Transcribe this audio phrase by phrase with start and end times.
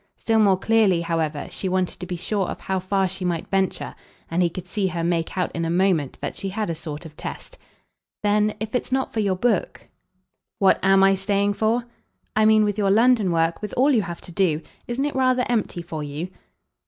[0.17, 3.93] Still more clearly, however, she wanted to be sure of how far she might venture;
[4.31, 7.05] and he could see her make out in a moment that she had a sort
[7.05, 7.59] of test.
[8.23, 9.87] "Then if it's not for your book?"
[10.57, 11.85] "What AM I staying for?"
[12.35, 14.61] "I mean with your London work with all you have to do.
[14.87, 16.29] Isn't it rather empty for you?"